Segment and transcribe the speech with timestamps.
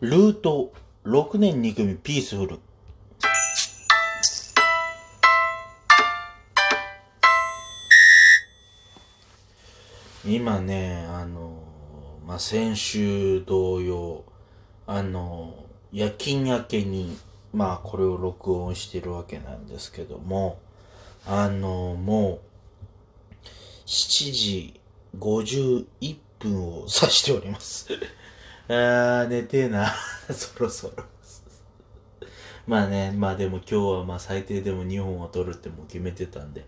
[0.00, 0.72] ルート
[1.04, 2.58] 6年2組ピースフル。
[10.24, 11.52] 今ね、あの、
[12.26, 14.24] まあ、先週同様、
[14.86, 17.18] あの、夜勤明けに、
[17.52, 20.60] まあ、これを録音してるわけなんですけども、
[21.26, 22.40] あの、も
[23.44, 23.46] う、
[23.84, 24.80] 7時
[25.18, 27.86] 51分を指しております。
[28.72, 29.92] あー、寝てえな。
[30.30, 31.02] そろそろ。
[32.68, 36.64] まあね、まあでも今日はまあ最低でも2本は取るってもう決めてたんで、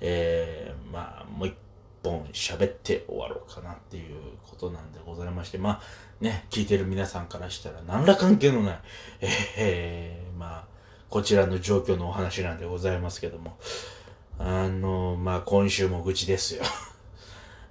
[0.00, 1.54] えー、まあもう1
[2.02, 5.82] 本喋って終わろうかなっていうことなんでございまして、まあ
[6.20, 8.78] ね、聞いてる皆さんからしたら何ら関係のない、
[9.56, 10.64] えー、まあ、
[11.08, 13.56] こちらの状況のお話なんでございますけども、
[14.40, 16.64] あの、まあ今週も愚痴ですよ。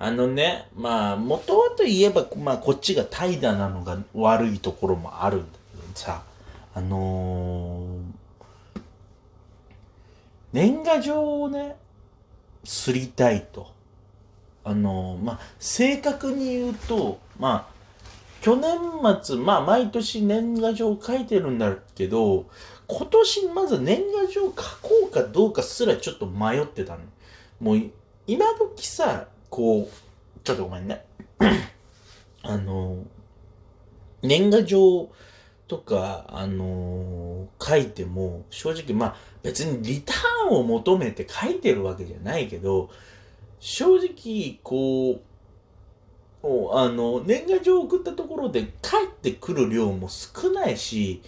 [0.00, 6.22] あのね、まあ、元はといえば、まあ、こっちが怠惰なのが悪いところもあるんだけどさ、
[6.72, 8.80] あのー、
[10.52, 11.74] 年賀状をね、
[12.62, 13.72] すりたいと。
[14.62, 17.78] あのー、まあ、正確に言うと、まあ、
[18.40, 18.78] 去年
[19.20, 22.46] 末、まあ、毎年年賀状書いてるんだけど、
[22.86, 27.00] 今年まず年賀状書こうかどうかすらちょっと迷ってたの。
[27.58, 27.82] もう、
[28.28, 31.04] 今時さ、こう、ちょっとごめんね。
[32.42, 33.04] あの、
[34.22, 35.10] 年賀状
[35.66, 42.90] とか、あの書いても、正直まあ別にリターンを求めて書いてるわけじゃないけど、
[43.60, 45.20] 正直、こ
[46.42, 48.68] う、あの、年賀状を送ったところで帰
[49.06, 51.22] ってくる量も少ないし、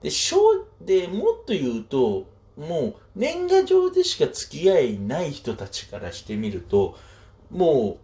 [0.00, 6.96] で、しょう、で、もっと言うと、もう年賀状でしか付き合いない人たちからしてみると、
[7.52, 7.98] も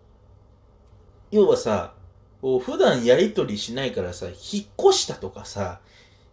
[1.33, 1.95] う、要はさ、
[2.41, 4.35] 普段やりとりしないからさ、引っ
[4.79, 5.81] 越したとかさ、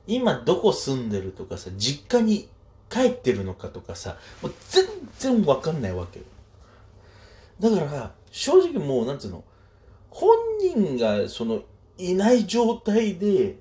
[0.08, 2.48] 今どこ住んでるとかさ、実家に
[2.90, 4.86] 帰ってるのかとかさ、もう全
[5.18, 6.26] 然わかんないわけよ。
[7.60, 9.44] だから、正直もう、なんつうの、
[10.12, 11.64] 本人がその、
[11.98, 13.58] いない状態で、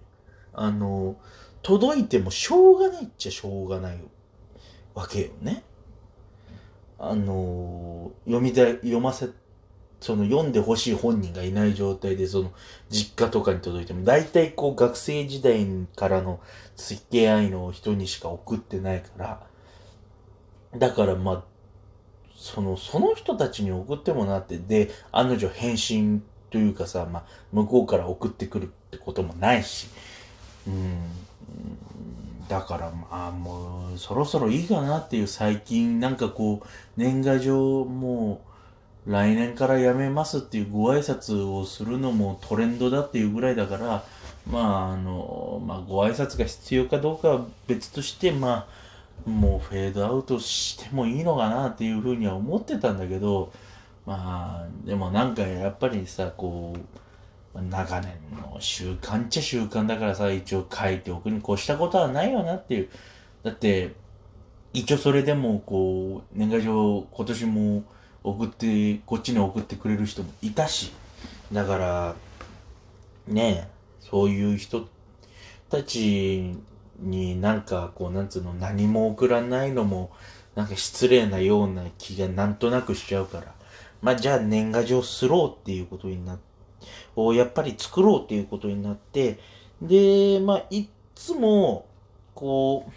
[0.53, 1.17] あの、
[1.63, 3.99] 届いてもしょうがないっちゃしょうがない
[4.95, 5.63] わけよね。
[6.99, 9.29] あの、読みた、読ませ
[10.05, 12.53] その読んでほしい本人がいない状態で、その
[12.91, 15.67] 実家とかに届いても、大体こう学生時代
[15.97, 16.41] からの
[16.77, 19.47] 付き合いの人にしか送ってないから、
[20.77, 21.43] だからまあ、
[22.37, 29.89] その、その人たちに送ってもなって、で、案の定返信というかさ、まあ、向こうから送ってくるってこともないし、
[30.67, 30.99] うん、
[32.47, 36.67] だからまあもう、そろそろいいかなっていう最近なんかこう、
[36.99, 38.54] 年賀状もう、
[39.07, 44.05] 来年から辞めますっていうご挨拶をするのもトレンドだっていうぐらいだから、
[44.51, 48.67] まあ、あの、まあ、ご挨拶が必要かどうかは別として、ま
[49.27, 53.53] あ、もうフェードアウトしてもいいのかなっていうふうには思ってたんだけど、
[54.07, 56.75] まあ、でもなんかやっぱりさ、こ
[57.55, 62.89] う、長年の習慣っちゃ習慣だからさ、一応書いておくに越したことはないよなっていう。
[63.43, 63.93] だって、
[64.73, 67.85] 一応それでもこう、年賀状今年も
[68.25, 70.93] 送って、こっちに送ってくれる人もいたし、
[71.53, 72.15] だから、
[73.29, 74.89] ねえ、そういう人
[75.69, 76.57] たち
[76.99, 80.11] になんかこう、なんつうの、何も送らないのも、
[80.55, 83.55] なんか失礼なような気がなんとなくしちゃうから、
[84.01, 86.39] まあじゃあ年賀状すろうっていうことにな、
[87.17, 89.39] をやっぱり作ろうっていうことになって、
[89.83, 91.87] で、まあいつも、
[92.35, 92.93] こう、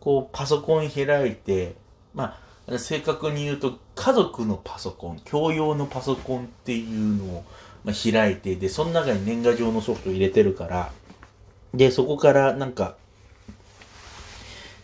[0.00, 1.76] こうパソコン開いて、
[2.12, 2.43] まあ
[2.78, 7.44] 正確に言うと家族のパソコン、共用のパソコンっていうのを、
[7.84, 10.92] まあ、開いて、で、その中に年賀状のソフト入れてるから、
[11.74, 12.96] で、そこからなんか、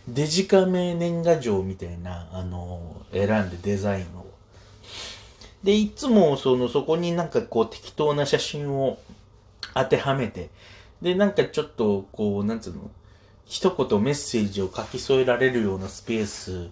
[0.07, 4.25] デジカメ年賀状みたいな、あの、選んでデザインを。
[5.63, 8.99] で、いつもその、そこになんかこう適当な写真を
[9.73, 10.49] 当てはめて、
[11.01, 12.91] で、なんかちょっとこう、なんつうの、
[13.45, 16.69] 一言メッセージを書き添えられるようなスペース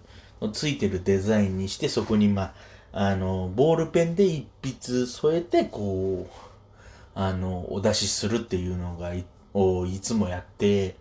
[0.48, 2.54] ついてるデザインにして、そこにま
[2.92, 6.50] あ、の、ボールペンで一筆添えて、こう、
[7.14, 10.96] あの、お出しするっていうのがい、をいつもやって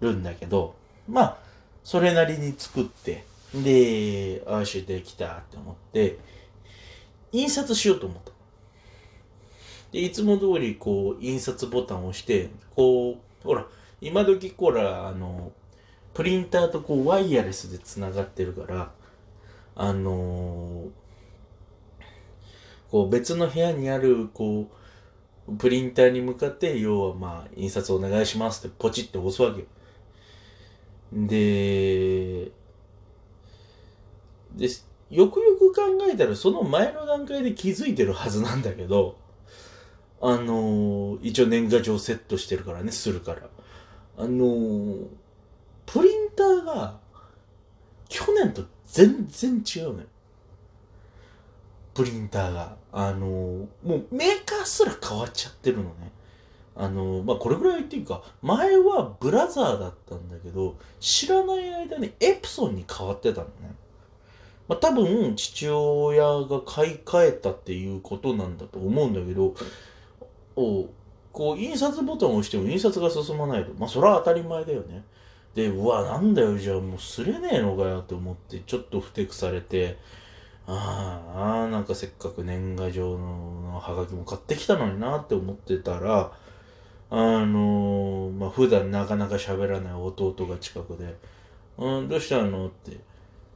[0.00, 0.74] るんだけど、
[1.08, 1.38] まあ、
[1.84, 3.24] それなりに作って、
[3.54, 6.18] で、ああしできたって思って、
[7.32, 8.32] 印刷しようと思った。
[9.92, 13.66] で、いつも通りこう、印刷ボタンを押して、こう、ほら、
[14.00, 15.52] 今時こら、あの、
[16.14, 18.92] プリンターとこう、ワイヤレスで繋がってるから、
[19.76, 20.90] あのー
[22.90, 24.66] こう別の部屋にある、こ
[25.48, 29.66] う、プリンターに向かって、要はまあ、印刷お願いしますってポチって押すわけよ。
[31.12, 32.50] で、
[34.56, 34.68] で、
[35.10, 39.16] よくよく考えたらその前の段階で気づいてるはずなんだけど、
[40.20, 43.48] あのー一応年賀状セットしてるからね、するから。
[44.18, 45.06] あのー
[45.92, 47.00] プリンターが、
[48.08, 50.06] 去年と全然違うのよ。
[51.94, 52.76] プリンターが。
[52.92, 56.12] あのーもうメーカーすら変わっちゃってるのね。
[56.76, 63.74] あのーまあ、これぐらい言っていいか、前はブラザーだったんだけど、知らない間にエプソンに変わってたのね。
[64.68, 69.54] まあ、多分、父親が買い替えたっていうことなんだと思うんだけど、
[70.54, 70.88] お
[71.32, 73.72] こう、印刷ボタンを押しても印刷が進まないと。
[73.74, 75.04] まあ、それは当たり前だよね。
[75.54, 79.98] で、うわ、なんだよ、じゃあもうすれねえのかよって思って、ちょっとふてくされて、
[80.66, 86.32] ああ、なんかせっかく年賀状のハガキも買ってきたのになって思ってたら、
[87.10, 91.16] あのー、まあ、普段なかなか喋らない弟が近くで、
[91.76, 92.98] うん、どうしたのって、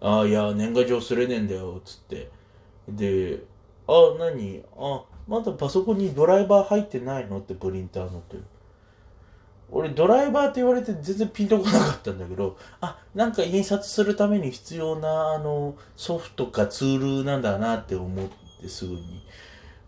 [0.00, 2.30] ああ、いや、年賀状すれねえんだよ、つって。
[2.88, 3.44] で、
[3.86, 4.64] あ、何？
[4.76, 7.38] あ、まだパソコンにドライバー入ってないの？
[7.38, 8.38] ってプリンターのって。
[9.74, 18.28] 俺ドライバーって言われて全然ピンとこなかったんだけど、あ、なんか印刷するために必要なあのソフトかツールなんだなって思っ
[18.62, 19.22] てすぐに。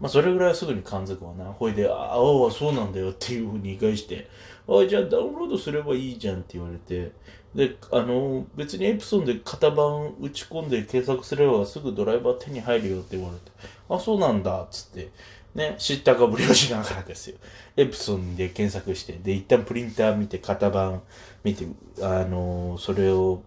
[0.00, 1.44] まあそれぐらいすぐに感づくわな。
[1.44, 2.16] ほいで、ああ、
[2.50, 4.28] そうなんだよっていうふうに言い返して、
[4.68, 7.12] あ、じゃあダウンロードすればいいじゃんって言われて、
[7.54, 13.52] で、あの、別にエプソンで型番打ち込んで検索すればすぐドライバー手に入るよって言われて、
[13.88, 15.10] あ、そうなんだ、っつって、
[15.56, 17.38] ね、知ったかぶりをしながらですよ。
[17.78, 21.02] エプソンで検索して、で、一旦プリンター見て、型番
[21.44, 21.66] 見て、
[22.02, 23.42] あの、それを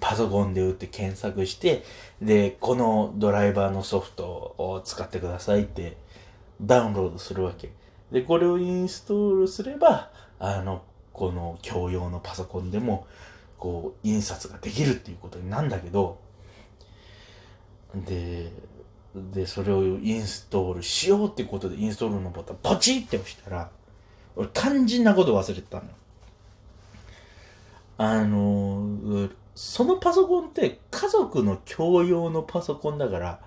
[0.00, 1.82] パソコンで打って検索して、
[2.20, 5.96] で、このドライバーのソフトを使ってくださいって
[6.60, 7.72] ダウンロードするわけ。
[8.12, 10.82] で、これをインストールすれば、あの、
[11.14, 13.06] この共用のパソコンでも、
[13.56, 16.18] こう、印刷ができるっていうことになるんだけど、
[17.94, 18.50] で、
[19.14, 23.70] で、それをインストールしようってことでインストールのボタンポチって押したら、
[24.36, 25.90] 俺肝心なこと忘れてたのよ。
[27.96, 33.40] あの、そのパソコンって家族の共用のパソコンだから、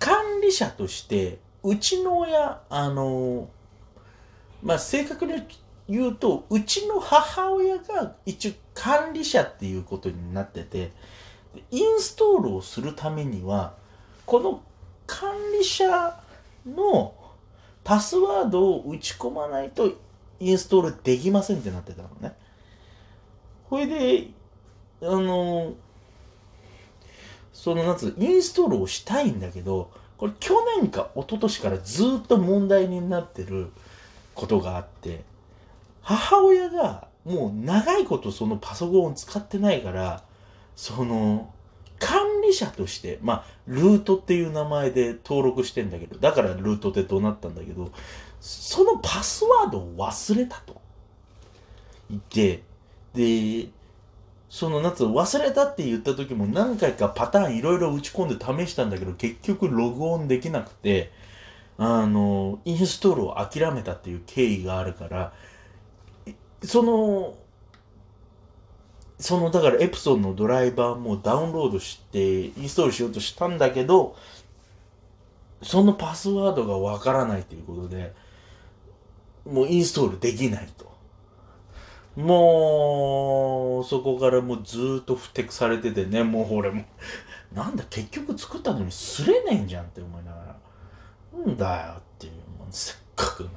[0.00, 3.48] 管理者として、うちの親、あの、
[4.62, 5.34] まあ、正確に
[5.88, 10.90] 言うと、うちの母親が一応管理者っていうことになってて、
[11.70, 13.74] インストールをするためには、
[14.26, 14.62] この
[15.06, 16.20] 管理者
[16.66, 17.14] の
[17.82, 19.92] パスワードを打ち込まないと
[20.40, 22.34] インストールできませんってなってたのね。
[23.68, 24.28] これで、
[25.02, 25.74] あの、
[27.52, 33.70] そのなんつ、インストールをしたいんだけど、これ去年か一昨年からずっと問題になってる
[34.34, 35.24] ことがあって、
[36.02, 40.22] 母親がもう長いことそのパソコンを使ってないから、
[40.76, 41.52] その、
[41.98, 47.90] 管理者として、まあ、ルートっていう名前で登録してんだけど、だからルートってどうなったんだけど、
[48.40, 50.80] そのパスワードを忘れたと。
[52.10, 52.62] 言って、
[53.14, 53.68] で、
[54.48, 61.10] その夏忘れたって言った時も何回かパターンいろいろ打ち込んで試したんだけど、結局ログオンできなくて、
[61.76, 65.32] あの、インストールを諦めたっていう経緯があるから、
[66.62, 67.34] その、
[69.18, 74.16] その、だからエプソンのドライバーもダウンロードして、インストールしようとしたんだけど、
[75.62, 78.12] そのパスワードがわからないということで、
[79.46, 80.92] もうインストールできないと。
[82.16, 86.84] もう、そこからもうずっとふてくされててね、もう俺も、
[87.52, 90.58] なんだ、結局作ったのにすれねえんじゃんって思いながら、
[91.46, 93.50] なんだよっていう、もうせっかくな。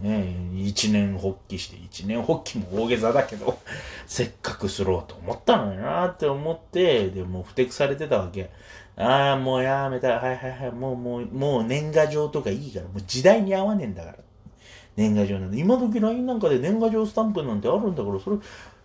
[0.00, 3.58] ね、一年発起して、一年発起も大げさだけど、
[4.06, 8.50] せっかくすろうと思ったのになって思って、でもうふてくされてたわけ。
[8.96, 10.18] ああ、もうやめた。
[10.18, 10.72] はいはいはい。
[10.72, 12.86] もうもう、もう年賀状とかいいから。
[12.86, 14.16] もう時代に合わねえんだから。
[14.96, 15.58] 年賀状なんで。
[15.58, 18.36] 今時 LINE なんかで年賀状スタンプなんてあるんだから、それ、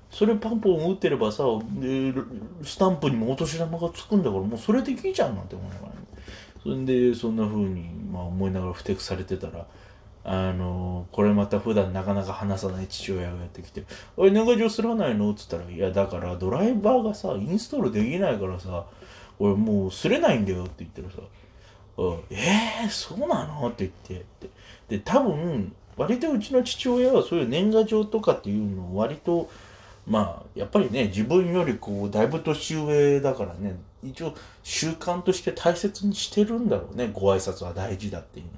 [0.10, 1.44] それパンポン打ってればさ、
[2.64, 5.94] スタンプにもお年玉がつくんだから、もうそれでいいじゃんなんて思いながら、
[6.64, 9.68] それで、そんな風に、まあ思いながらふてくされてたら、
[10.28, 13.84] あのこれまた普段なかなか話さない父親がやってきて
[14.18, 18.86] 「おい年賀状すらないの?」っつったら「いやだからドライバーがさインストールできないからさ
[19.38, 21.18] 俺もうすれないんだよ」って言ったらさ
[21.98, 24.50] 「うんえー、そうなの?」って言って
[24.90, 29.48] で多分割とうちの父親はそういう年賀状とかっていうのを割と
[30.08, 38.52] まあやっぱりね自分よりこうだいぶ年上だからね一応習慣として大切にしてるんだろうねご挨拶は大事だっていうの。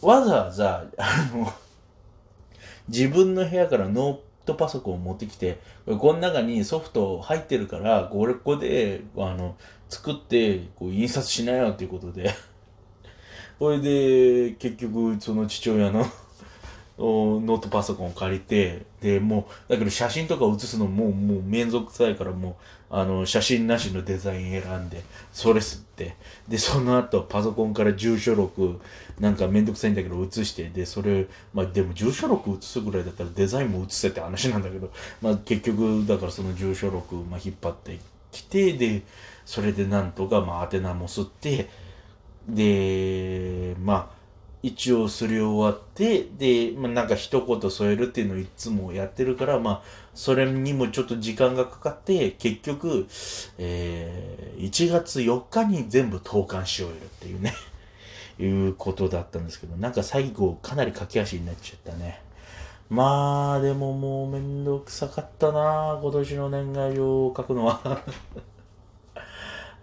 [0.00, 1.52] わざわざ、あの、
[2.88, 9.56] 自分の部屋からノートパソコンを持ってきて、この中にソフト入ってるから、これここで、あの、
[9.88, 12.34] 作って、こう、印刷しなよっていうことで。
[13.58, 16.06] これで、結局、その父親の
[16.98, 22.54] ノートパソコンを借りて、で、もう、だけど写真とか写すのも、もう面倒くさいからもう、
[22.90, 25.02] あの、写真なしのデザイン選んで、
[25.32, 26.16] それすって、
[26.48, 28.80] で、その後パソコンから住所録、
[29.20, 34.90] なんかめんどくさいんだけど写して、で、それ、まあでも住所録写すぐらいだったらデザインも写せって話なんだけど、
[35.20, 37.98] まあ結局、だからその住所録、まあ引っ張って
[38.32, 39.02] きて、で、
[39.44, 41.68] それでなんとか、まあ宛名も吸って、
[42.48, 44.17] で、まあ、
[44.62, 49.82] 一応すり終わって、で、まあ、なんか一言添えるっていうのをいつもやってるから、まあ、
[50.14, 53.06] それにもちょっと時間がかかって、結局、
[53.58, 57.54] えー、1月4日に全部投函し終えるっていうね
[58.40, 62.20] いうことだったんですけど、なんか最後かなり駆け足になっちゃったね。
[62.90, 68.02] まあ、でももうめんどくさかったな今年の年賀状を書くのは